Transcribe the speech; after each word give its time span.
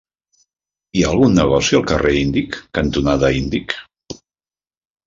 Hi 0.99 1.03
ha 1.03 1.11
algun 1.15 1.35
negoci 1.41 1.79
al 1.81 1.85
carrer 1.93 2.15
Índic 2.23 2.59
cantonada 2.79 3.35
Índic? 3.45 3.79